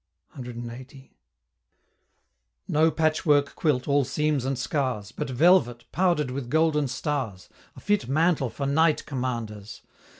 [0.35, 1.11] CLXXX.
[2.67, 8.07] No patchwork quilt, all seams and scars, But velvet, powder'd with golden stars, A fit
[8.07, 9.83] mantle for Night Commanders!